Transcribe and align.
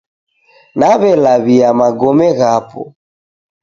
Nawelawia 0.79 1.69
Magome 1.79 2.27
ghapo 2.39 2.83